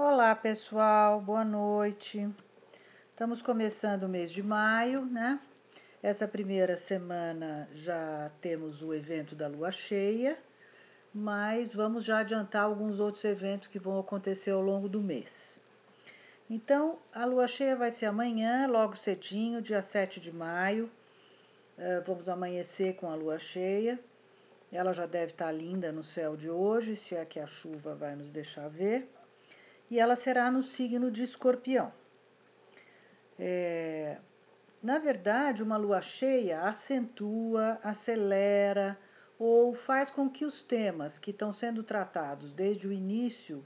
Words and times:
Olá 0.00 0.32
pessoal, 0.32 1.20
boa 1.20 1.44
noite. 1.44 2.30
Estamos 3.10 3.42
começando 3.42 4.04
o 4.04 4.08
mês 4.08 4.30
de 4.30 4.40
maio, 4.44 5.04
né? 5.04 5.40
Essa 6.00 6.28
primeira 6.28 6.76
semana 6.76 7.68
já 7.72 8.30
temos 8.40 8.80
o 8.80 8.94
evento 8.94 9.34
da 9.34 9.48
lua 9.48 9.72
cheia, 9.72 10.38
mas 11.12 11.74
vamos 11.74 12.04
já 12.04 12.20
adiantar 12.20 12.62
alguns 12.62 13.00
outros 13.00 13.24
eventos 13.24 13.66
que 13.66 13.80
vão 13.80 13.98
acontecer 13.98 14.52
ao 14.52 14.62
longo 14.62 14.88
do 14.88 15.00
mês. 15.00 15.60
Então, 16.48 17.00
a 17.12 17.24
lua 17.24 17.48
cheia 17.48 17.74
vai 17.74 17.90
ser 17.90 18.06
amanhã, 18.06 18.68
logo 18.68 18.94
cedinho, 18.94 19.60
dia 19.60 19.82
7 19.82 20.20
de 20.20 20.30
maio. 20.30 20.88
Uh, 21.76 22.04
vamos 22.06 22.28
amanhecer 22.28 22.94
com 22.94 23.10
a 23.10 23.16
lua 23.16 23.40
cheia. 23.40 23.98
Ela 24.70 24.92
já 24.92 25.06
deve 25.06 25.32
estar 25.32 25.50
linda 25.50 25.90
no 25.90 26.04
céu 26.04 26.36
de 26.36 26.48
hoje, 26.48 26.94
se 26.94 27.16
é 27.16 27.24
que 27.24 27.40
a 27.40 27.48
chuva 27.48 27.96
vai 27.96 28.14
nos 28.14 28.30
deixar 28.30 28.68
ver 28.68 29.17
e 29.90 29.98
ela 29.98 30.16
será 30.16 30.50
no 30.50 30.62
signo 30.62 31.10
de 31.10 31.22
escorpião. 31.22 31.92
É, 33.38 34.18
na 34.82 34.98
verdade, 34.98 35.62
uma 35.62 35.76
lua 35.76 36.00
cheia 36.00 36.62
acentua, 36.62 37.78
acelera 37.82 38.98
ou 39.38 39.72
faz 39.72 40.10
com 40.10 40.28
que 40.28 40.44
os 40.44 40.62
temas 40.62 41.18
que 41.18 41.30
estão 41.30 41.52
sendo 41.52 41.82
tratados 41.82 42.52
desde 42.52 42.86
o 42.86 42.92
início 42.92 43.64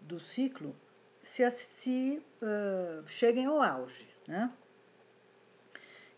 do 0.00 0.20
ciclo 0.20 0.74
se, 1.22 1.48
se 1.50 2.22
uh, 2.40 3.06
cheguem 3.08 3.46
ao 3.46 3.60
auge. 3.60 4.08
Né? 4.26 4.50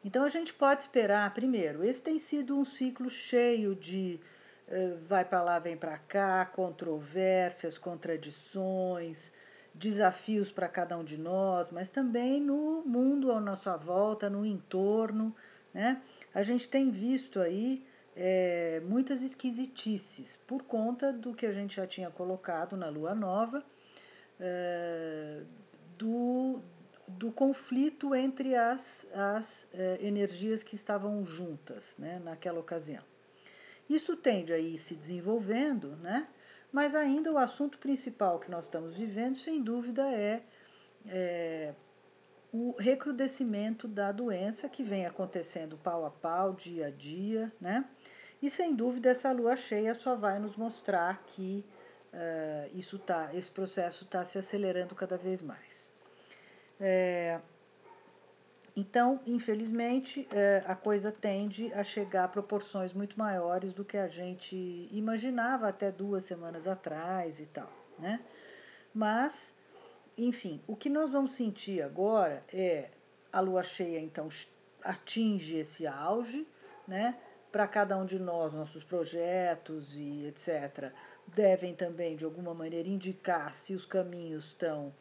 Então 0.04 0.24
a 0.24 0.28
gente 0.28 0.52
pode 0.52 0.82
esperar, 0.82 1.32
primeiro, 1.32 1.84
esse 1.84 2.02
tem 2.02 2.18
sido 2.18 2.56
um 2.56 2.64
ciclo 2.64 3.08
cheio 3.08 3.74
de 3.74 4.20
vai 5.06 5.24
para 5.24 5.42
lá, 5.42 5.58
vem 5.58 5.76
para 5.76 5.98
cá, 5.98 6.46
controvérsias, 6.46 7.76
contradições, 7.76 9.32
desafios 9.74 10.50
para 10.50 10.68
cada 10.68 10.96
um 10.96 11.04
de 11.04 11.16
nós, 11.16 11.70
mas 11.70 11.90
também 11.90 12.40
no 12.40 12.82
mundo 12.84 13.32
à 13.32 13.40
nossa 13.40 13.76
volta, 13.76 14.28
no 14.28 14.44
entorno. 14.44 15.34
Né? 15.72 16.00
A 16.34 16.42
gente 16.42 16.68
tem 16.68 16.90
visto 16.90 17.40
aí 17.40 17.84
é, 18.14 18.80
muitas 18.84 19.22
esquisitices 19.22 20.38
por 20.46 20.62
conta 20.62 21.12
do 21.12 21.34
que 21.34 21.46
a 21.46 21.52
gente 21.52 21.76
já 21.76 21.86
tinha 21.86 22.10
colocado 22.10 22.76
na 22.76 22.88
Lua 22.88 23.14
Nova, 23.14 23.64
é, 24.38 25.42
do, 25.96 26.60
do 27.06 27.30
conflito 27.30 28.14
entre 28.14 28.54
as, 28.54 29.06
as 29.14 29.66
é, 29.72 29.98
energias 30.00 30.62
que 30.62 30.74
estavam 30.74 31.24
juntas 31.24 31.94
né, 31.98 32.20
naquela 32.22 32.60
ocasião. 32.60 33.02
Isso 33.88 34.16
tende 34.16 34.52
a 34.52 34.58
ir 34.58 34.78
se 34.78 34.94
desenvolvendo, 34.94 35.96
né? 35.96 36.26
mas 36.72 36.94
ainda 36.94 37.30
o 37.30 37.36
assunto 37.36 37.78
principal 37.78 38.40
que 38.40 38.50
nós 38.50 38.64
estamos 38.64 38.96
vivendo, 38.96 39.36
sem 39.36 39.62
dúvida, 39.62 40.02
é, 40.10 40.42
é 41.06 41.74
o 42.50 42.74
recrudescimento 42.78 43.86
da 43.86 44.10
doença 44.10 44.68
que 44.68 44.82
vem 44.82 45.04
acontecendo 45.06 45.76
pau 45.76 46.06
a 46.06 46.10
pau, 46.10 46.54
dia 46.54 46.86
a 46.86 46.90
dia, 46.90 47.52
né? 47.60 47.84
E 48.42 48.50
sem 48.50 48.74
dúvida 48.74 49.10
essa 49.10 49.30
lua 49.30 49.54
cheia 49.54 49.94
só 49.94 50.16
vai 50.16 50.38
nos 50.38 50.56
mostrar 50.56 51.22
que 51.28 51.64
uh, 52.12 52.76
isso 52.78 52.98
tá, 52.98 53.30
esse 53.34 53.50
processo 53.50 54.04
está 54.04 54.24
se 54.24 54.38
acelerando 54.38 54.94
cada 54.94 55.16
vez 55.16 55.40
mais. 55.40 55.92
É, 56.80 57.40
então, 58.74 59.20
infelizmente, 59.26 60.26
é, 60.30 60.62
a 60.66 60.74
coisa 60.74 61.12
tende 61.12 61.72
a 61.74 61.84
chegar 61.84 62.24
a 62.24 62.28
proporções 62.28 62.92
muito 62.92 63.18
maiores 63.18 63.74
do 63.74 63.84
que 63.84 63.98
a 63.98 64.08
gente 64.08 64.88
imaginava 64.90 65.68
até 65.68 65.90
duas 65.90 66.24
semanas 66.24 66.66
atrás 66.66 67.38
e 67.38 67.46
tal, 67.46 67.70
né? 67.98 68.20
Mas, 68.94 69.54
enfim, 70.16 70.60
o 70.66 70.74
que 70.74 70.88
nós 70.88 71.10
vamos 71.10 71.34
sentir 71.34 71.82
agora 71.82 72.42
é 72.52 72.88
a 73.30 73.40
lua 73.40 73.62
cheia, 73.62 74.00
então, 74.00 74.28
atinge 74.82 75.56
esse 75.56 75.86
auge, 75.86 76.46
né? 76.88 77.18
Para 77.50 77.68
cada 77.68 77.98
um 77.98 78.06
de 78.06 78.18
nós, 78.18 78.54
nossos 78.54 78.82
projetos 78.82 79.94
e 79.94 80.24
etc., 80.26 80.92
devem 81.26 81.74
também, 81.74 82.16
de 82.16 82.24
alguma 82.24 82.54
maneira, 82.54 82.88
indicar 82.88 83.52
se 83.52 83.74
os 83.74 83.84
caminhos 83.84 84.46
estão 84.46 84.94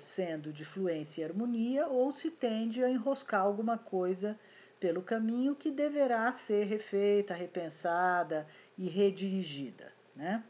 sendo 0.00 0.52
de 0.52 0.64
fluência 0.64 1.22
e 1.22 1.24
harmonia, 1.24 1.86
ou 1.86 2.12
se 2.12 2.30
tende 2.30 2.82
a 2.82 2.90
enroscar 2.90 3.42
alguma 3.42 3.78
coisa 3.78 4.36
pelo 4.78 5.02
caminho 5.02 5.54
que 5.54 5.70
deverá 5.70 6.30
ser 6.32 6.64
refeita, 6.64 7.34
repensada 7.34 8.46
e 8.76 8.88
redirigida. 8.88 9.92
Né? 10.14 10.42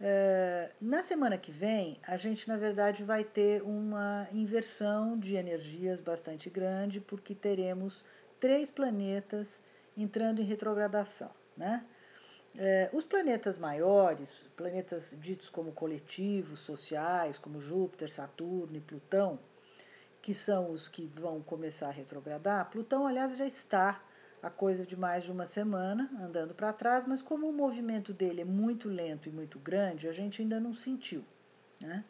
Uh, 0.00 0.72
na 0.80 1.02
semana 1.02 1.38
que 1.38 1.52
vem, 1.52 1.98
a 2.02 2.16
gente, 2.16 2.48
na 2.48 2.56
verdade, 2.56 3.04
vai 3.04 3.22
ter 3.22 3.62
uma 3.62 4.26
inversão 4.32 5.16
de 5.16 5.36
energias 5.36 6.00
bastante 6.00 6.50
grande, 6.50 7.00
porque 7.00 7.34
teremos 7.34 8.04
três 8.40 8.68
planetas 8.68 9.62
entrando 9.96 10.40
em 10.40 10.44
retrogradação. 10.44 11.30
Né? 11.56 11.84
É, 12.56 12.90
os 12.92 13.04
planetas 13.04 13.56
maiores, 13.56 14.44
planetas 14.56 15.16
ditos 15.18 15.48
como 15.48 15.72
coletivos, 15.72 16.60
sociais, 16.60 17.38
como 17.38 17.60
Júpiter, 17.60 18.10
Saturno 18.10 18.76
e 18.76 18.80
Plutão, 18.80 19.38
que 20.20 20.34
são 20.34 20.70
os 20.70 20.86
que 20.86 21.06
vão 21.06 21.40
começar 21.40 21.88
a 21.88 21.92
retrogradar, 21.92 22.70
Plutão, 22.70 23.06
aliás, 23.06 23.36
já 23.36 23.46
está 23.46 24.02
a 24.42 24.50
coisa 24.50 24.84
de 24.84 24.96
mais 24.96 25.24
de 25.24 25.30
uma 25.30 25.46
semana 25.46 26.10
andando 26.20 26.52
para 26.52 26.72
trás, 26.72 27.06
mas 27.06 27.22
como 27.22 27.48
o 27.48 27.52
movimento 27.52 28.12
dele 28.12 28.40
é 28.42 28.44
muito 28.44 28.88
lento 28.88 29.28
e 29.28 29.32
muito 29.32 29.58
grande, 29.58 30.08
a 30.08 30.12
gente 30.12 30.42
ainda 30.42 30.58
não 30.58 30.74
sentiu. 30.74 31.24
Né? 31.80 32.04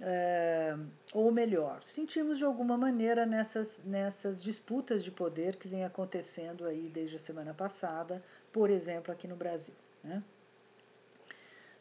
É, 0.00 0.76
ou 1.12 1.30
melhor, 1.30 1.82
sentimos 1.84 2.38
de 2.38 2.44
alguma 2.44 2.76
maneira 2.76 3.24
nessas, 3.24 3.80
nessas 3.84 4.42
disputas 4.42 5.04
de 5.04 5.10
poder 5.10 5.56
que 5.56 5.68
vem 5.68 5.84
acontecendo 5.84 6.66
aí 6.66 6.88
desde 6.88 7.16
a 7.16 7.18
semana 7.18 7.54
passada, 7.54 8.22
por 8.54 8.70
exemplo, 8.70 9.12
aqui 9.12 9.26
no 9.26 9.34
Brasil. 9.34 9.74
Né? 10.04 10.22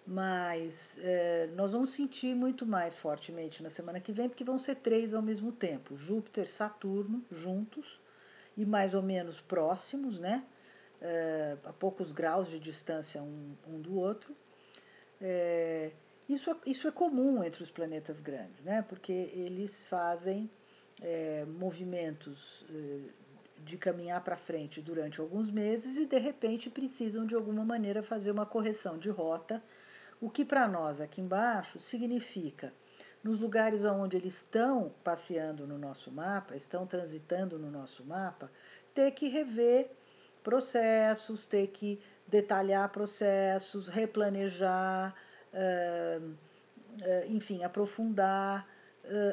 Mas 0.06 0.98
é, 1.00 1.48
nós 1.56 1.72
vamos 1.72 1.92
sentir 1.92 2.36
muito 2.36 2.66
mais 2.66 2.96
fortemente 2.96 3.62
na 3.62 3.70
semana 3.70 4.00
que 4.00 4.12
vem, 4.12 4.28
porque 4.28 4.44
vão 4.44 4.58
ser 4.58 4.78
três 4.78 5.14
ao 5.14 5.22
mesmo 5.22 5.52
tempo: 5.52 5.96
Júpiter, 5.96 6.48
Saturno 6.48 7.24
juntos 7.32 8.02
e 8.58 8.66
mais 8.66 8.96
ou 8.96 9.04
menos 9.04 9.40
próximos, 9.40 10.20
né? 10.20 10.44
É, 11.00 11.58
a 11.64 11.72
poucos 11.72 12.12
graus 12.12 12.50
de 12.50 12.60
distância 12.60 13.22
um, 13.22 13.56
um 13.68 13.80
do 13.80 13.96
outro. 13.96 14.36
É, 15.22 15.92
isso, 16.28 16.50
é, 16.50 16.56
isso 16.66 16.88
é 16.88 16.92
comum 16.92 17.44
entre 17.44 17.62
os 17.62 17.70
planetas 17.70 18.20
grandes, 18.20 18.62
né? 18.64 18.84
porque 18.88 19.12
eles 19.12 19.86
fazem 19.86 20.50
é, 21.02 21.46
movimentos 21.46 22.66
é, 22.70 23.23
de 23.64 23.78
caminhar 23.78 24.24
para 24.24 24.38
frente 24.38 24.82
durante 24.82 25.20
alguns 25.20 25.50
meses 25.50 25.98
e 25.98 26.06
de 26.06 26.18
repente 26.18 26.70
precisam 26.70 27.26
de 27.26 27.36
alguma 27.36 27.64
maneira 27.64 28.04
fazer 28.04 28.32
uma 28.32 28.46
correção 28.46 28.98
de 28.98 29.10
rota, 29.10 29.62
o 30.20 30.30
que 30.30 30.46
para 30.46 30.68
nós 30.68 31.02
aqui 31.02 31.22
embaixo 31.22 31.80
significa 31.80 32.74
nos 33.24 33.40
lugares 33.40 33.86
onde 33.86 34.18
eles 34.18 34.36
estão 34.36 34.94
passeando 35.04 35.66
no 35.66 35.78
nosso 35.78 36.12
mapa, 36.12 36.56
estão 36.56 36.86
transitando 36.86 37.58
no 37.58 37.72
nosso 37.72 38.04
mapa, 38.04 38.52
ter 38.94 39.12
que 39.12 39.30
rever 39.30 39.90
processos, 40.44 41.46
ter 41.46 41.68
que 41.68 42.02
detalhar 42.28 42.90
processos, 42.90 43.88
replanejar, 43.88 45.16
enfim, 47.30 47.64
aprofundar 47.64 48.68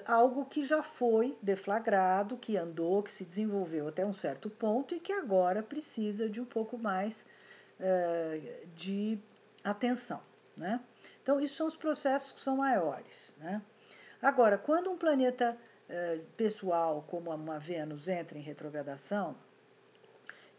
algo 0.05 0.45
que 0.47 0.65
já 0.65 0.83
foi 0.83 1.37
deflagrado, 1.41 2.37
que 2.37 2.57
andou, 2.57 3.03
que 3.03 3.11
se 3.11 3.25
desenvolveu 3.25 3.89
até 3.89 4.05
um 4.05 4.13
certo 4.13 4.51
ponto 4.51 4.95
e 4.95 5.01
que 5.01 5.13
agora 5.13 5.63
precisa 5.63 6.29
de 6.29 6.41
um 6.41 6.45
pouco 6.45 6.77
mais 6.77 7.25
de 8.75 9.19
atenção. 9.63 10.21
Né? 10.57 10.81
Então, 11.23 11.41
isso 11.41 11.55
são 11.55 11.67
os 11.67 11.77
processos 11.77 12.33
que 12.33 12.41
são 12.41 12.57
maiores. 12.57 13.33
Né? 13.39 13.63
Agora, 14.21 14.59
quando 14.59 14.91
um 14.91 14.99
planeta 14.99 15.57
pessoal, 16.37 17.05
como 17.09 17.33
uma 17.33 17.59
Vênus, 17.59 18.09
entra 18.09 18.39
em 18.39 18.43
retrogradação, 18.43 19.37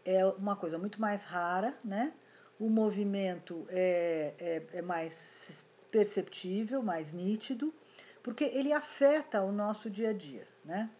é 0.04 0.24
uma 0.24 0.56
coisa 0.56 0.78
muito 0.78 1.00
mais 1.00 1.22
rara, 1.22 1.74
né? 1.84 2.12
o 2.58 2.68
movimento 2.68 3.66
é, 3.68 4.34
é, 4.38 4.62
é 4.78 4.82
mais 4.82 5.64
perceptível, 5.90 6.82
mais 6.82 7.12
nítido, 7.12 7.74
porque 8.22 8.44
ele 8.44 8.72
afeta 8.72 9.42
o 9.42 9.52
nosso 9.52 9.90
dia 9.90 10.10
a 10.10 10.12
dia. 10.12 10.46
Né? 10.64 10.90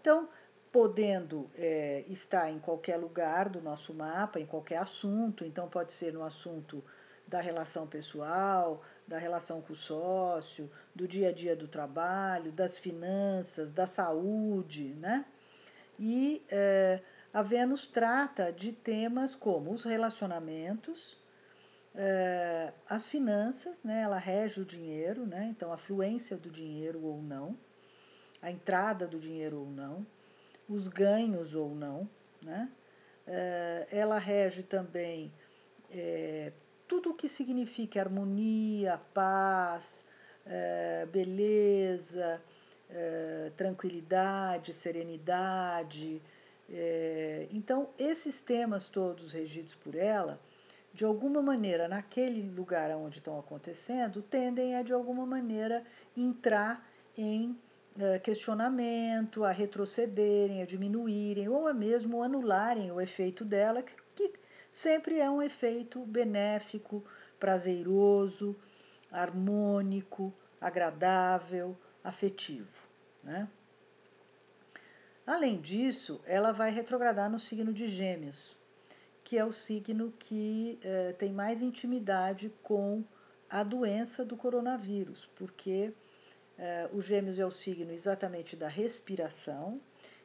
Então, 0.00 0.28
podendo 0.72 1.50
é, 1.54 2.04
estar 2.08 2.50
em 2.50 2.58
qualquer 2.58 2.96
lugar 2.96 3.48
do 3.48 3.60
nosso 3.60 3.92
mapa, 3.92 4.40
em 4.40 4.46
qualquer 4.46 4.78
assunto, 4.78 5.44
então 5.44 5.68
pode 5.68 5.92
ser 5.92 6.12
no 6.12 6.24
assunto 6.24 6.82
da 7.26 7.40
relação 7.40 7.86
pessoal, 7.86 8.82
da 9.06 9.18
relação 9.18 9.60
com 9.60 9.74
o 9.74 9.76
sócio, 9.76 10.70
do 10.94 11.06
dia 11.06 11.28
a 11.28 11.32
dia 11.32 11.54
do 11.54 11.68
trabalho, 11.68 12.52
das 12.52 12.78
finanças, 12.78 13.72
da 13.72 13.86
saúde, 13.86 14.94
né? 14.94 15.24
E 15.98 16.42
é, 16.48 17.00
a 17.32 17.42
Vênus 17.42 17.86
trata 17.86 18.52
de 18.52 18.72
temas 18.72 19.34
como 19.34 19.72
os 19.72 19.84
relacionamentos, 19.84 21.18
É, 21.94 22.72
as 22.88 23.06
finanças, 23.06 23.84
né, 23.84 24.00
ela 24.02 24.18
rege 24.18 24.60
o 24.60 24.64
dinheiro, 24.64 25.26
né, 25.26 25.48
então 25.50 25.72
a 25.72 25.76
fluência 25.76 26.36
do 26.36 26.50
dinheiro 26.50 27.04
ou 27.04 27.20
não, 27.20 27.56
a 28.40 28.50
entrada 28.50 29.06
do 29.06 29.20
dinheiro 29.20 29.58
ou 29.58 29.70
não, 29.70 30.06
os 30.68 30.88
ganhos 30.88 31.54
ou 31.54 31.74
não, 31.74 32.08
né, 32.42 32.70
é, 33.26 33.86
ela 33.90 34.18
rege 34.18 34.62
também 34.62 35.30
é, 35.90 36.52
tudo 36.88 37.10
o 37.10 37.14
que 37.14 37.28
significa 37.28 38.00
harmonia, 38.00 38.98
paz, 39.12 40.04
é, 40.46 41.06
beleza, 41.06 42.40
é, 42.90 43.50
tranquilidade, 43.56 44.72
serenidade. 44.72 46.20
É, 46.70 47.46
então, 47.50 47.88
esses 47.98 48.40
temas 48.40 48.88
todos 48.88 49.32
regidos 49.32 49.74
por 49.76 49.94
ela, 49.94 50.40
de 50.92 51.04
alguma 51.04 51.40
maneira, 51.40 51.88
naquele 51.88 52.42
lugar 52.50 52.90
onde 52.96 53.18
estão 53.18 53.38
acontecendo, 53.38 54.20
tendem 54.22 54.76
a, 54.76 54.82
de 54.82 54.92
alguma 54.92 55.24
maneira, 55.24 55.84
entrar 56.16 56.86
em 57.16 57.58
é, 57.98 58.18
questionamento, 58.18 59.44
a 59.44 59.50
retrocederem, 59.50 60.62
a 60.62 60.66
diminuírem 60.66 61.48
ou 61.48 61.66
a 61.66 61.74
mesmo 61.74 62.22
anularem 62.22 62.90
o 62.90 63.00
efeito 63.00 63.44
dela, 63.44 63.82
que, 63.82 63.94
que 64.14 64.32
sempre 64.68 65.18
é 65.18 65.30
um 65.30 65.42
efeito 65.42 66.00
benéfico, 66.00 67.04
prazeroso, 67.38 68.56
harmônico, 69.10 70.32
agradável, 70.60 71.76
afetivo. 72.04 72.68
Né? 73.22 73.48
Além 75.26 75.60
disso, 75.60 76.20
ela 76.26 76.52
vai 76.52 76.70
retrogradar 76.70 77.30
no 77.30 77.38
signo 77.38 77.72
de 77.72 77.88
Gêmeos, 77.88 78.56
que 79.32 79.38
é 79.38 79.44
o 79.46 79.50
signo 79.50 80.12
que 80.18 80.78
eh, 80.82 81.14
tem 81.18 81.32
mais 81.32 81.62
intimidade 81.62 82.52
com 82.62 83.02
a 83.48 83.62
doença 83.62 84.26
do 84.26 84.36
coronavírus, 84.36 85.26
porque 85.34 85.94
eh, 86.58 86.90
o 86.92 87.00
Gêmeos 87.00 87.38
é 87.38 87.46
o 87.46 87.50
signo 87.50 87.92
exatamente 87.92 88.54
da 88.54 88.68
respiração, 88.68 89.80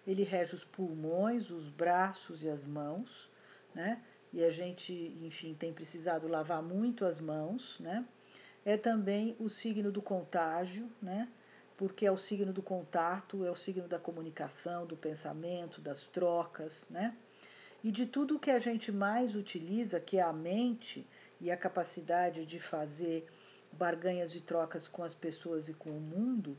ele 0.06 0.24
rege 0.24 0.56
os 0.56 0.66
pulmões, 0.66 1.50
os 1.50 1.70
braços 1.70 2.44
e 2.44 2.50
as 2.50 2.66
mãos, 2.66 3.32
né? 3.74 4.04
E 4.34 4.44
a 4.44 4.50
gente, 4.52 4.92
enfim, 5.22 5.54
tem 5.54 5.72
precisado 5.72 6.28
lavar 6.28 6.62
muito 6.62 7.06
as 7.06 7.22
mãos, 7.22 7.80
né? 7.80 8.06
É 8.66 8.76
também 8.76 9.38
o 9.40 9.48
signo 9.48 9.90
do 9.90 10.02
contágio, 10.02 10.92
né? 11.02 11.30
Porque 11.78 12.06
é 12.06 12.12
o 12.12 12.18
signo 12.18 12.52
do 12.52 12.62
contato, 12.62 13.46
é 13.46 13.50
o 13.50 13.56
signo 13.56 13.88
da 13.88 14.00
comunicação, 14.00 14.86
do 14.86 14.98
pensamento, 14.98 15.80
das 15.80 16.06
trocas, 16.08 16.86
né? 16.90 17.16
E 17.84 17.92
de 17.92 18.06
tudo 18.06 18.40
que 18.40 18.52
a 18.52 18.60
gente 18.60 18.92
mais 18.92 19.36
utiliza, 19.36 20.00
que 20.00 20.18
é 20.18 20.22
a 20.22 20.34
mente 20.34 21.06
e 21.40 21.52
a 21.52 21.58
capacidade 21.58 22.46
de 22.46 22.60
fazer 22.60 23.28
barganhas 23.72 24.34
e 24.36 24.42
trocas 24.42 24.88
com 24.88 25.04
as 25.04 25.14
pessoas 25.14 25.70
e 25.70 25.74
com 25.74 25.92
o 25.92 26.02
mundo, 26.02 26.58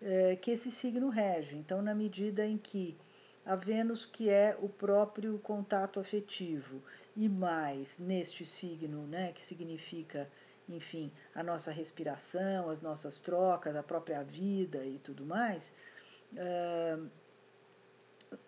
é, 0.00 0.36
que 0.36 0.50
esse 0.50 0.70
signo 0.70 1.08
rege. 1.08 1.56
Então, 1.56 1.82
na 1.82 1.94
medida 1.94 2.44
em 2.44 2.56
que 2.56 2.96
a 3.44 3.54
Vênus, 3.54 4.04
que 4.06 4.28
é 4.28 4.56
o 4.60 4.68
próprio 4.68 5.38
contato 5.38 6.00
afetivo, 6.00 6.82
e 7.16 7.28
mais 7.28 7.98
neste 7.98 8.44
signo, 8.44 9.06
né, 9.06 9.32
que 9.32 9.42
significa 9.42 10.28
enfim, 10.68 11.12
a 11.34 11.42
nossa 11.42 11.70
respiração, 11.70 12.68
as 12.68 12.80
nossas 12.80 13.18
trocas, 13.18 13.76
a 13.76 13.82
própria 13.82 14.22
vida 14.22 14.84
e 14.84 14.98
tudo 14.98 15.24
mais, 15.24 15.72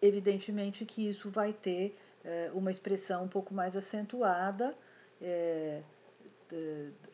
evidentemente 0.00 0.84
que 0.84 1.08
isso 1.08 1.30
vai 1.30 1.52
ter 1.52 1.96
uma 2.52 2.70
expressão 2.70 3.24
um 3.24 3.28
pouco 3.28 3.54
mais 3.54 3.74
acentuada 3.74 4.76
é, 5.20 5.80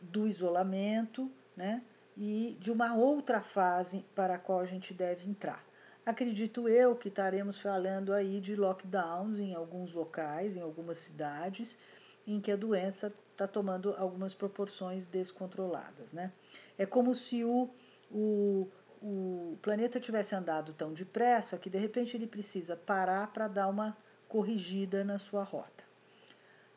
do 0.03 0.27
isolamento, 0.27 1.31
né? 1.57 1.83
E 2.17 2.57
de 2.61 2.71
uma 2.71 2.95
outra 2.95 3.41
fase 3.41 4.05
para 4.15 4.35
a 4.35 4.39
qual 4.39 4.61
a 4.61 4.67
gente 4.67 4.95
deve 4.95 5.29
entrar. 5.29 5.65
Acredito 6.07 6.69
eu 6.69 6.95
que 6.95 7.09
estaremos 7.09 7.59
falando 7.61 8.13
aí 8.13 8.41
de 8.41 8.55
lockdowns 8.55 9.41
em 9.41 9.55
alguns 9.55 9.93
locais, 9.93 10.55
em 10.57 10.61
algumas 10.61 10.99
cidades, 10.99 11.79
em 12.27 12.41
que 12.41 12.53
a 12.53 12.57
doença 12.57 13.13
está 13.33 13.49
tomando 13.49 13.95
algumas 13.97 14.35
proporções 14.35 15.07
descontroladas. 15.07 16.13
Né? 16.13 16.31
É 16.77 16.85
como 16.85 17.15
se 17.15 17.43
o, 17.43 17.71
o, 18.11 18.69
o 19.07 19.59
planeta 19.61 20.01
tivesse 20.01 20.35
andado 20.35 20.73
tão 20.73 20.95
depressa 20.95 21.59
que 21.59 21.69
de 21.69 21.77
repente 21.77 22.17
ele 22.17 22.27
precisa 22.27 22.75
parar 22.75 23.31
para 23.35 23.47
dar 23.47 23.69
uma 23.69 23.95
corrigida 24.27 25.05
na 25.05 25.19
sua 25.19 25.43
rota. 25.45 25.85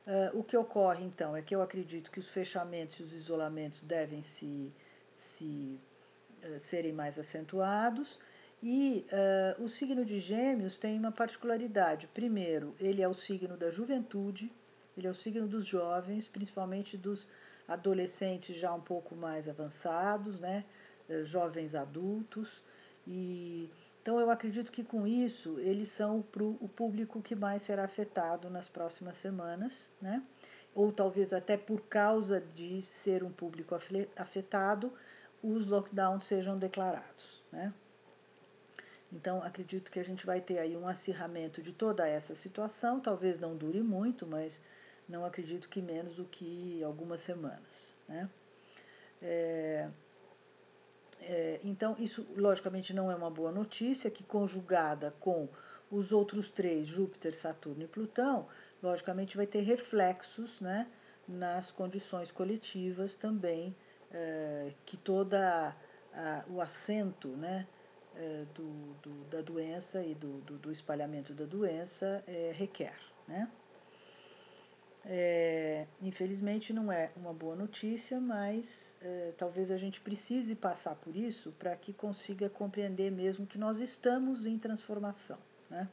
Uh, 0.05 0.37
o 0.37 0.43
que 0.43 0.57
ocorre 0.57 1.05
então 1.05 1.37
é 1.37 1.41
que 1.41 1.55
eu 1.55 1.61
acredito 1.61 2.11
que 2.11 2.19
os 2.19 2.27
fechamentos 2.29 2.99
e 2.99 3.03
os 3.03 3.13
isolamentos 3.13 3.79
devem 3.79 4.21
se, 4.21 4.73
se 5.15 5.79
uh, 6.43 6.59
serem 6.59 6.91
mais 6.91 7.17
acentuados 7.17 8.19
e 8.61 9.05
uh, 9.57 9.63
o 9.63 9.69
signo 9.69 10.03
de 10.03 10.19
Gêmeos 10.19 10.77
tem 10.77 10.99
uma 10.99 11.13
particularidade. 11.13 12.07
Primeiro, 12.07 12.75
ele 12.77 13.01
é 13.01 13.07
o 13.07 13.13
signo 13.13 13.55
da 13.55 13.69
juventude, 13.69 14.51
ele 14.97 15.07
é 15.07 15.09
o 15.09 15.15
signo 15.15 15.47
dos 15.47 15.65
jovens, 15.65 16.27
principalmente 16.27 16.97
dos 16.97 17.29
adolescentes 17.65 18.57
já 18.57 18.73
um 18.73 18.81
pouco 18.81 19.15
mais 19.15 19.47
avançados, 19.47 20.39
né? 20.41 20.65
Eh, 21.09 21.23
jovens 21.25 21.73
adultos. 21.75 22.61
E 23.05 23.69
então 24.01 24.19
eu 24.19 24.29
acredito 24.29 24.71
que 24.71 24.83
com 24.83 25.05
isso 25.05 25.59
eles 25.59 25.89
são 25.89 26.21
pro, 26.21 26.57
o 26.61 26.69
público 26.69 27.21
que 27.21 27.35
mais 27.35 27.61
será 27.61 27.83
afetado 27.83 28.49
nas 28.49 28.67
próximas 28.67 29.17
semanas, 29.17 29.89
né? 30.01 30.23
Ou 30.73 30.91
talvez 30.91 31.33
até 31.33 31.57
por 31.57 31.81
causa 31.87 32.39
de 32.39 32.81
ser 32.83 33.23
um 33.23 33.31
público 33.31 33.75
afetado, 34.15 34.93
os 35.41 35.65
lockdowns 35.67 36.25
sejam 36.25 36.57
declarados, 36.57 37.41
né? 37.51 37.73
Então, 39.11 39.41
acredito 39.41 39.89
que 39.89 39.99
a 39.99 40.03
gente 40.03 40.25
vai 40.25 40.41
ter 40.41 40.59
aí 40.59 40.75
um 40.75 40.87
acirramento 40.87 41.61
de 41.61 41.71
toda 41.71 42.07
essa 42.07 42.35
situação, 42.35 42.99
talvez 42.99 43.39
não 43.39 43.55
dure 43.55 43.81
muito, 43.81 44.27
mas 44.27 44.61
não 45.07 45.25
acredito 45.25 45.69
que 45.69 45.81
menos 45.81 46.17
do 46.17 46.25
que 46.25 46.83
algumas 46.83 47.21
semanas. 47.21 47.93
Né? 48.07 48.29
É, 49.21 49.89
então, 51.63 51.95
isso 51.99 52.25
logicamente 52.35 52.93
não 52.93 53.11
é 53.11 53.15
uma 53.15 53.29
boa 53.29 53.51
notícia, 53.51 54.09
que 54.09 54.23
conjugada 54.23 55.13
com 55.19 55.47
os 55.91 56.11
outros 56.11 56.49
três, 56.51 56.87
Júpiter, 56.87 57.35
Saturno 57.35 57.83
e 57.83 57.87
Plutão, 57.87 58.47
logicamente 58.81 59.37
vai 59.37 59.47
ter 59.47 59.61
reflexos 59.61 60.59
né, 60.59 60.87
nas 61.27 61.71
condições 61.71 62.31
coletivas 62.31 63.15
também, 63.15 63.75
é, 64.11 64.71
que 64.85 64.97
toda 64.97 65.75
o 66.49 66.59
assento 66.59 67.27
né, 67.29 67.67
é, 68.15 68.45
do, 68.55 68.95
do, 69.03 69.23
da 69.29 69.41
doença 69.41 70.01
e 70.03 70.15
do, 70.15 70.39
do, 70.41 70.57
do 70.57 70.71
espalhamento 70.71 71.33
da 71.33 71.45
doença 71.45 72.23
é, 72.27 72.51
requer. 72.53 72.95
Né? 73.27 73.47
É, 75.09 75.87
infelizmente 76.01 76.73
não 76.73 76.91
é 76.91 77.11
uma 77.15 77.31
boa 77.31 77.55
notícia, 77.55 78.19
mas 78.19 78.97
é, 79.01 79.31
talvez 79.37 79.71
a 79.71 79.77
gente 79.77 80.01
precise 80.01 80.53
passar 80.53 80.95
por 80.95 81.15
isso 81.15 81.53
para 81.57 81.73
que 81.77 81.93
consiga 81.93 82.49
compreender 82.49 83.09
mesmo 83.09 83.47
que 83.47 83.57
nós 83.57 83.79
estamos 83.79 84.45
em 84.45 84.59
transformação. 84.59 85.37
Né? 85.69 85.87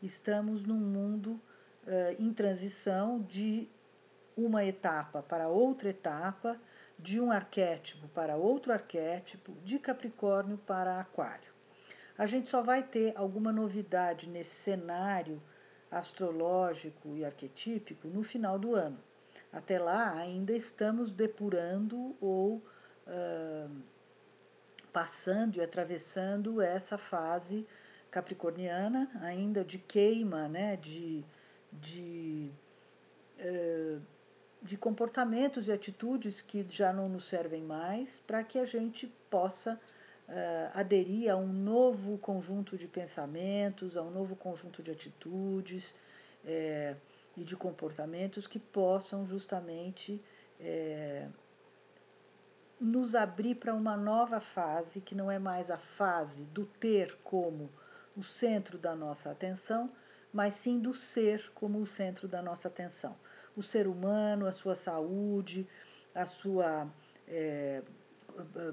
Estamos 0.00 0.64
num 0.64 0.78
mundo 0.78 1.40
é, 1.84 2.14
em 2.20 2.32
transição 2.32 3.20
de 3.20 3.68
uma 4.36 4.64
etapa 4.64 5.22
para 5.22 5.48
outra 5.48 5.88
etapa, 5.88 6.56
de 6.96 7.20
um 7.20 7.32
arquétipo 7.32 8.06
para 8.08 8.36
outro 8.36 8.72
arquétipo, 8.72 9.52
de 9.64 9.76
Capricórnio 9.76 10.56
para 10.56 11.00
Aquário. 11.00 11.50
A 12.16 12.26
gente 12.26 12.48
só 12.48 12.62
vai 12.62 12.84
ter 12.84 13.12
alguma 13.16 13.50
novidade 13.50 14.28
nesse 14.28 14.54
cenário 14.54 15.42
astrológico 15.90 17.16
e 17.16 17.24
arquetípico 17.24 18.06
no 18.08 18.22
final 18.22 18.58
do 18.58 18.74
ano. 18.74 18.98
Até 19.52 19.78
lá, 19.78 20.12
ainda 20.12 20.52
estamos 20.52 21.10
depurando 21.10 22.14
ou 22.20 22.62
uh, 23.06 23.70
passando 24.92 25.56
e 25.56 25.60
atravessando 25.60 26.60
essa 26.60 26.96
fase 26.96 27.66
capricorniana, 28.10 29.10
ainda 29.20 29.64
de 29.64 29.78
queima, 29.78 30.48
né, 30.48 30.76
de, 30.76 31.24
de, 31.72 32.50
uh, 33.40 34.00
de 34.62 34.76
comportamentos 34.76 35.68
e 35.68 35.72
atitudes 35.72 36.40
que 36.40 36.64
já 36.68 36.92
não 36.92 37.08
nos 37.08 37.28
servem 37.28 37.62
mais, 37.62 38.20
para 38.20 38.44
que 38.44 38.58
a 38.58 38.64
gente 38.64 39.06
possa 39.28 39.80
uh, 40.30 40.70
aderir 40.78 41.30
a 41.30 41.36
um 41.36 41.52
novo 41.52 42.16
conjunto 42.18 42.78
de 42.78 42.86
pensamentos, 42.86 43.96
a 43.96 44.02
um 44.02 44.10
novo 44.10 44.36
conjunto 44.36 44.82
de 44.82 44.92
atitudes 44.92 45.94
é, 46.44 46.94
e 47.36 47.42
de 47.42 47.56
comportamentos 47.56 48.46
que 48.46 48.58
possam 48.58 49.26
justamente 49.26 50.22
é, 50.58 51.26
nos 52.80 53.14
abrir 53.14 53.56
para 53.56 53.74
uma 53.74 53.96
nova 53.96 54.40
fase, 54.40 55.00
que 55.00 55.14
não 55.14 55.30
é 55.30 55.38
mais 55.38 55.70
a 55.70 55.78
fase 55.78 56.42
do 56.44 56.64
ter 56.64 57.16
como 57.22 57.68
o 58.16 58.22
centro 58.22 58.78
da 58.78 58.94
nossa 58.94 59.30
atenção, 59.30 59.90
mas 60.32 60.54
sim 60.54 60.78
do 60.78 60.94
ser 60.94 61.50
como 61.54 61.80
o 61.80 61.86
centro 61.86 62.28
da 62.28 62.40
nossa 62.40 62.68
atenção. 62.68 63.16
o 63.56 63.62
ser 63.62 63.88
humano, 63.88 64.46
a 64.46 64.52
sua 64.52 64.76
saúde, 64.76 65.66
a 66.14 66.24
sua 66.24 66.88
é, 67.26 67.82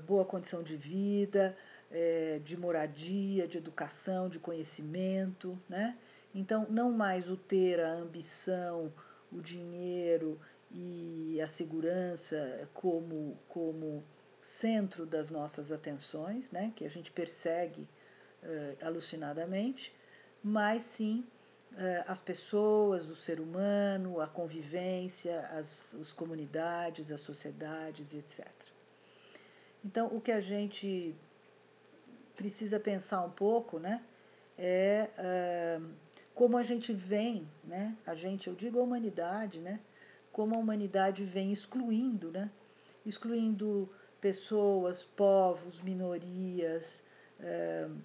boa 0.05 0.25
condição 0.25 0.63
de 0.63 0.75
vida, 0.75 1.55
é, 1.91 2.39
de 2.43 2.57
moradia, 2.57 3.47
de 3.47 3.57
educação, 3.57 4.29
de 4.29 4.39
conhecimento, 4.39 5.57
né? 5.69 5.97
Então, 6.33 6.67
não 6.69 6.91
mais 6.91 7.29
o 7.29 7.37
ter 7.37 7.79
a 7.79 7.93
ambição, 7.93 8.93
o 9.31 9.41
dinheiro 9.41 10.39
e 10.71 11.39
a 11.41 11.47
segurança 11.47 12.69
como, 12.73 13.37
como 13.47 14.03
centro 14.41 15.05
das 15.05 15.29
nossas 15.29 15.71
atenções, 15.71 16.51
né? 16.51 16.71
Que 16.75 16.85
a 16.85 16.89
gente 16.89 17.11
persegue 17.11 17.81
uh, 18.43 18.85
alucinadamente, 18.85 19.93
mas 20.43 20.83
sim 20.83 21.25
uh, 21.73 22.03
as 22.07 22.19
pessoas, 22.19 23.09
o 23.09 23.15
ser 23.15 23.39
humano, 23.39 24.19
a 24.21 24.27
convivência, 24.27 25.39
as, 25.47 25.95
as 25.95 26.11
comunidades, 26.11 27.11
as 27.11 27.21
sociedades, 27.21 28.13
etc. 28.13 28.45
Então, 29.83 30.07
o 30.07 30.19
que 30.19 30.31
a 30.31 30.41
gente 30.41 31.15
precisa 32.35 32.79
pensar 32.79 33.21
um 33.23 33.29
pouco, 33.29 33.79
né, 33.79 34.01
é 34.57 35.09
uh, 35.17 35.85
como 36.33 36.57
a 36.57 36.63
gente 36.63 36.93
vem, 36.93 37.47
né, 37.63 37.95
a 38.05 38.13
gente, 38.13 38.47
eu 38.47 38.53
digo 38.53 38.79
a 38.79 38.83
humanidade, 38.83 39.59
né, 39.59 39.79
como 40.31 40.55
a 40.55 40.57
humanidade 40.59 41.23
vem 41.23 41.51
excluindo, 41.51 42.31
né, 42.31 42.49
excluindo 43.05 43.89
pessoas, 44.21 45.03
povos, 45.03 45.81
minorias, 45.81 47.03
uh, 47.39 47.95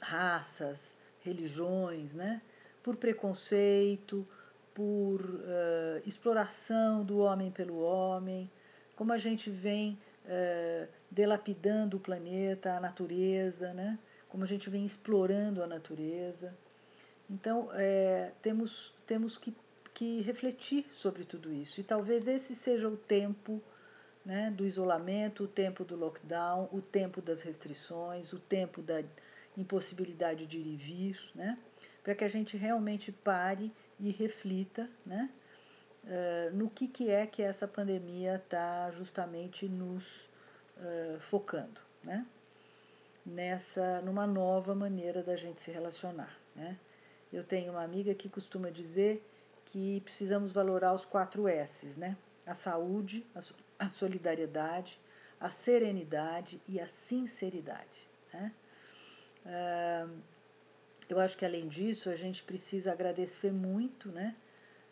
raças, 0.00 0.98
religiões, 1.20 2.14
né, 2.14 2.42
por 2.82 2.96
preconceito, 2.96 4.26
por 4.74 5.20
uh, 5.20 6.02
exploração 6.06 7.04
do 7.04 7.18
homem 7.18 7.50
pelo 7.50 7.78
homem, 7.78 8.50
como 8.96 9.12
a 9.12 9.18
gente 9.18 9.50
vem 9.50 9.98
é, 10.26 10.88
delapidando 11.10 11.96
o 11.96 12.00
planeta, 12.00 12.76
a 12.76 12.80
natureza, 12.80 13.72
né? 13.72 13.98
como 14.28 14.44
a 14.44 14.46
gente 14.46 14.70
vem 14.70 14.84
explorando 14.84 15.62
a 15.62 15.66
natureza. 15.66 16.56
Então, 17.28 17.68
é, 17.74 18.32
temos, 18.40 18.94
temos 19.06 19.36
que, 19.36 19.54
que 19.92 20.22
refletir 20.22 20.86
sobre 20.94 21.24
tudo 21.24 21.52
isso. 21.52 21.80
E 21.80 21.84
talvez 21.84 22.26
esse 22.26 22.54
seja 22.54 22.88
o 22.88 22.96
tempo 22.96 23.62
né, 24.24 24.50
do 24.50 24.64
isolamento, 24.64 25.44
o 25.44 25.48
tempo 25.48 25.84
do 25.84 25.96
lockdown, 25.96 26.68
o 26.72 26.80
tempo 26.80 27.20
das 27.20 27.42
restrições, 27.42 28.32
o 28.32 28.38
tempo 28.38 28.80
da 28.80 29.02
impossibilidade 29.56 30.46
de 30.46 30.58
ir 30.58 30.66
e 30.66 30.76
vir, 30.76 31.18
né, 31.34 31.58
para 32.02 32.14
que 32.14 32.24
a 32.24 32.28
gente 32.28 32.56
realmente 32.56 33.12
pare 33.12 33.70
e 34.00 34.10
reflita 34.10 34.88
né, 35.04 35.28
uh, 36.04 36.54
no 36.54 36.68
que, 36.70 36.88
que 36.88 37.10
é 37.10 37.26
que 37.26 37.42
essa 37.42 37.66
pandemia 37.66 38.36
está 38.36 38.90
justamente 38.92 39.68
nos 39.68 40.04
uh, 40.76 41.20
focando, 41.30 41.80
né? 42.02 42.26
Nessa, 43.24 44.00
numa 44.00 44.26
nova 44.26 44.74
maneira 44.74 45.22
da 45.22 45.36
gente 45.36 45.60
se 45.60 45.70
relacionar, 45.70 46.36
né? 46.56 46.76
Eu 47.32 47.44
tenho 47.44 47.72
uma 47.72 47.82
amiga 47.82 48.14
que 48.14 48.28
costuma 48.28 48.70
dizer 48.70 49.24
que 49.66 50.00
precisamos 50.02 50.52
valorar 50.52 50.92
os 50.92 51.04
quatro 51.04 51.48
S's, 51.48 51.96
né? 51.96 52.16
A 52.44 52.54
saúde, 52.54 53.24
a, 53.78 53.88
solidariedade, 53.88 54.98
a 55.40 55.48
serenidade 55.48 56.60
e 56.68 56.80
a 56.80 56.86
sinceridade, 56.86 58.08
né? 58.32 58.52
Uh, 59.46 60.20
eu 61.08 61.18
acho 61.20 61.36
que 61.36 61.44
além 61.44 61.68
disso 61.68 62.10
a 62.10 62.16
gente 62.16 62.42
precisa 62.42 62.92
agradecer 62.92 63.52
muito, 63.52 64.08
né? 64.10 64.36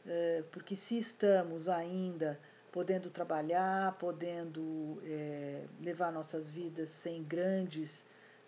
É, 0.07 0.43
porque 0.51 0.75
se 0.75 0.99
estamos 0.99 1.69
ainda 1.69 2.39
podendo 2.73 3.11
trabalhar, 3.11 3.97
podendo 3.99 5.01
é, 5.05 5.65
levar 5.81 6.13
nossas 6.13 6.49
vidas 6.49 6.91
sem 6.91 7.23
grandes 7.23 8.05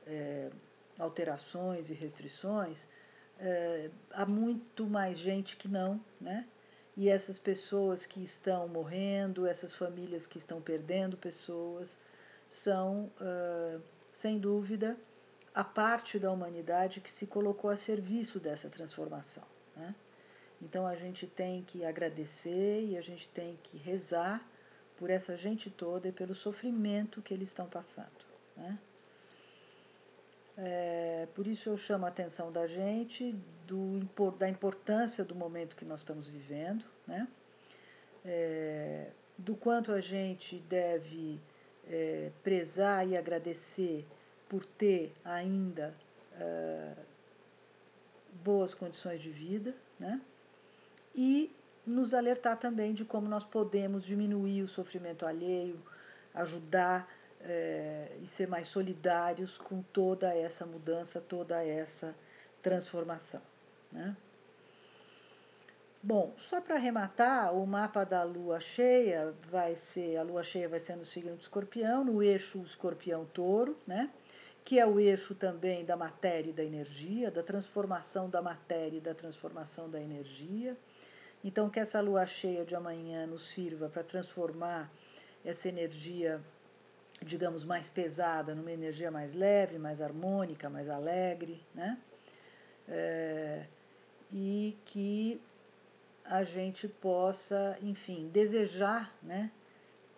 é, 0.07 0.51
alterações 0.99 1.91
e 1.91 1.95
restrições, 1.95 2.89
é, 3.39 3.91
há 4.13 4.25
muito 4.25 4.87
mais 4.87 5.19
gente 5.19 5.57
que 5.57 5.69
não, 5.69 6.01
né? 6.21 6.47
E 6.97 7.09
essas 7.09 7.39
pessoas 7.39 8.05
que 8.05 8.23
estão 8.23 8.69
morrendo, 8.69 9.47
essas 9.47 9.75
famílias 9.75 10.27
que 10.27 10.37
estão 10.37 10.61
perdendo 10.61 11.17
pessoas, 11.17 11.99
são, 12.51 13.11
sem 14.13 14.39
dúvida, 14.39 14.95
a 15.55 15.65
parte 15.65 16.19
da 16.19 16.31
humanidade 16.31 17.01
que 17.01 17.11
se 17.11 17.27
colocou 17.27 17.71
a 17.71 17.77
serviço 17.77 18.39
dessa 18.39 18.69
transformação. 18.69 19.45
Né? 19.77 19.95
Então 20.63 20.87
a 20.87 20.95
gente 20.95 21.27
tem 21.27 21.63
que 21.63 21.85
agradecer 21.85 22.85
e 22.85 22.97
a 22.97 23.03
gente 23.03 23.29
tem 23.31 23.59
que 23.65 23.77
rezar 23.77 24.49
por 24.97 25.11
essa 25.11 25.37
gente 25.37 25.69
toda 25.69 26.09
e 26.09 26.13
pelo 26.13 26.35
sofrimento 26.35 27.21
que 27.21 27.35
eles 27.35 27.49
estão 27.49 27.67
passando. 27.67 28.25
Né? 28.57 28.79
É, 30.57 31.27
por 31.35 31.47
isso 31.47 31.69
eu 31.69 31.77
chamo 31.77 32.07
a 32.07 32.09
atenção 32.09 32.53
da 32.53 32.67
gente 32.67 33.35
do, 33.67 34.01
da 34.39 34.49
importância 34.49 35.25
do 35.25 35.35
momento 35.35 35.75
que 35.75 35.85
nós 35.85 36.01
estamos 36.01 36.29
vivendo, 36.29 36.85
né? 37.07 37.27
É, 38.25 39.11
do 39.37 39.57
quanto 39.57 39.91
a 39.91 40.01
gente 40.01 40.59
deve 40.69 41.41
é, 41.89 42.31
prezar 42.45 43.09
e 43.09 43.17
agradecer 43.17 44.07
por 44.49 44.65
ter 44.65 45.13
ainda 45.25 45.95
é, 46.39 46.93
boas 48.45 48.75
condições 48.75 49.21
de 49.21 49.31
vida, 49.31 49.75
né? 49.99 50.21
E 51.15 51.55
nos 51.87 52.15
alertar 52.15 52.59
também 52.59 52.95
de 52.95 53.05
como 53.05 53.29
nós 53.29 53.45
podemos 53.45 54.05
diminuir 54.05 54.63
o 54.63 54.69
sofrimento 54.69 55.27
alheio, 55.27 55.81
ajudar 56.35 57.09
é, 57.41 58.09
e 58.23 58.27
ser 58.29 58.47
mais 58.49 58.69
solidários 58.69 59.59
com 59.59 59.83
toda 59.83 60.35
essa 60.35 60.65
mudança, 60.65 61.21
toda 61.21 61.63
essa 61.63 62.15
transformação. 62.63 63.43
Né? 63.91 64.17
Bom, 66.03 66.35
só 66.49 66.61
para 66.61 66.77
arrematar, 66.77 67.55
o 67.55 67.67
mapa 67.67 68.05
da 68.05 68.23
lua 68.23 68.59
cheia 68.59 69.33
vai 69.51 69.77
ser, 69.77 70.17
a 70.17 70.23
lua 70.23 70.43
cheia 70.43 70.69
vai 70.69 70.81
ser 70.81 70.97
no 70.97 71.05
signo 71.05 71.35
do 71.37 71.41
escorpião, 71.41 72.05
no 72.05 72.23
eixo 72.23 72.61
escorpião-touro, 72.63 73.77
né? 73.87 74.11
que 74.65 74.79
é 74.79 74.87
o 74.87 74.99
eixo 74.99 75.35
também 75.35 75.85
da 75.85 75.97
matéria 75.97 76.51
e 76.51 76.53
da 76.53 76.65
energia, 76.65 77.31
da 77.31 77.43
transformação 77.43 78.29
da 78.29 78.41
matéria 78.41 78.97
e 78.97 79.01
da 79.01 79.15
transformação 79.15 79.91
da 79.91 80.01
energia. 80.01 80.77
Então, 81.45 81.69
que 81.69 81.81
essa 81.81 82.01
lua 82.01 82.25
cheia 82.25 82.65
de 82.65 82.75
amanhã 82.75 83.27
nos 83.27 83.49
sirva 83.53 83.89
para 83.89 84.05
transformar 84.05 84.91
essa 85.45 85.69
energia, 85.69 86.41
digamos, 87.21 87.65
mais 87.65 87.89
pesada 87.89 88.55
numa 88.55 88.71
energia 88.71 89.11
mais 89.11 89.35
leve, 89.35 89.77
mais 89.77 90.01
harmônica, 90.01 90.71
mais 90.71 90.89
alegre, 90.89 91.61
né? 91.75 91.99
É, 92.89 93.67
e 94.33 94.77
que 94.85 95.41
a 96.25 96.45
gente 96.45 96.87
possa, 96.87 97.77
enfim, 97.83 98.29
desejar, 98.29 99.13
né? 99.21 99.51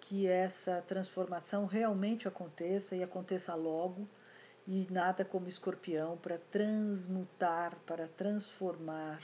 Que 0.00 0.26
essa 0.26 0.84
transformação 0.86 1.64
realmente 1.64 2.28
aconteça 2.28 2.94
e 2.94 3.02
aconteça 3.02 3.54
logo, 3.54 4.06
e 4.66 4.86
nada 4.90 5.24
como 5.24 5.48
escorpião 5.48 6.18
para 6.18 6.36
transmutar, 6.50 7.76
para 7.86 8.08
transformar. 8.08 9.22